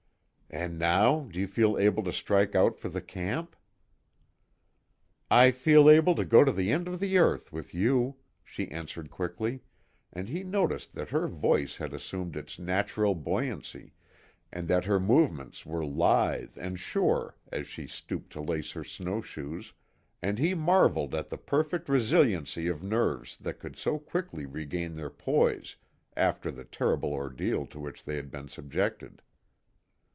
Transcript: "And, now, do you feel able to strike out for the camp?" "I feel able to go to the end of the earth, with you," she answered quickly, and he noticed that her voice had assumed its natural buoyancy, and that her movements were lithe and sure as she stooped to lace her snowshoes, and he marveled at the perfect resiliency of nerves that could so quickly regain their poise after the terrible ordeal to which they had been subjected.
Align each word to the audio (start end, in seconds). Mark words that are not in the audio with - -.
"And, 0.53 0.77
now, 0.77 1.21
do 1.31 1.39
you 1.39 1.47
feel 1.47 1.77
able 1.79 2.03
to 2.03 2.11
strike 2.11 2.55
out 2.55 2.77
for 2.77 2.89
the 2.89 2.99
camp?" 3.01 3.55
"I 5.29 5.49
feel 5.51 5.89
able 5.89 6.13
to 6.15 6.25
go 6.25 6.43
to 6.43 6.51
the 6.51 6.71
end 6.71 6.89
of 6.89 6.99
the 6.99 7.17
earth, 7.17 7.53
with 7.53 7.73
you," 7.73 8.17
she 8.43 8.69
answered 8.69 9.09
quickly, 9.09 9.61
and 10.11 10.27
he 10.27 10.43
noticed 10.43 10.93
that 10.95 11.11
her 11.11 11.29
voice 11.29 11.77
had 11.77 11.93
assumed 11.93 12.35
its 12.35 12.59
natural 12.59 13.15
buoyancy, 13.15 13.93
and 14.51 14.67
that 14.67 14.83
her 14.83 14.99
movements 14.99 15.65
were 15.65 15.85
lithe 15.85 16.57
and 16.57 16.77
sure 16.81 17.37
as 17.49 17.65
she 17.65 17.87
stooped 17.87 18.33
to 18.33 18.41
lace 18.41 18.73
her 18.73 18.83
snowshoes, 18.83 19.71
and 20.21 20.37
he 20.37 20.53
marveled 20.53 21.15
at 21.15 21.29
the 21.29 21.37
perfect 21.37 21.87
resiliency 21.87 22.67
of 22.67 22.83
nerves 22.83 23.37
that 23.37 23.57
could 23.59 23.77
so 23.77 23.97
quickly 23.97 24.45
regain 24.45 24.95
their 24.97 25.09
poise 25.09 25.77
after 26.17 26.51
the 26.51 26.65
terrible 26.65 27.13
ordeal 27.13 27.65
to 27.65 27.79
which 27.79 28.03
they 28.03 28.17
had 28.17 28.29
been 28.29 28.49
subjected. 28.49 29.21